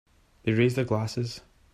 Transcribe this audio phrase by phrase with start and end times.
[0.41, 1.41] They raise their glasses.